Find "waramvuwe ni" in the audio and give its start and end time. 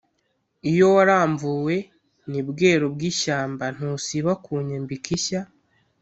0.95-2.41